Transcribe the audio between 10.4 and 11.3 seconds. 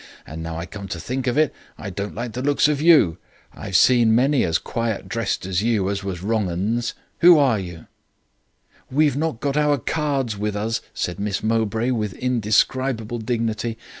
us,' said